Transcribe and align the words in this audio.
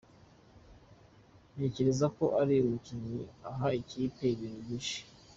Ntekereza 1.53 2.05
ko 2.17 2.25
ari 2.41 2.55
umukinnyi 2.59 3.21
uha 3.51 3.67
ikipe 3.81 4.23
ibintu 4.33 4.59
byinshi. 4.65 4.97